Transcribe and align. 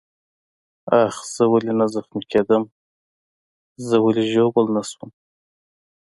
آخ، 1.03 1.15
زه 1.35 1.43
ولې 1.51 1.73
نه 1.79 1.85
زخمي 1.93 2.23
کېدم؟ 2.31 2.63
زه 3.87 3.95
ولې 4.05 4.23
ژوبل 4.31 4.65
نه 4.75 4.81
شوم؟ 4.89 5.09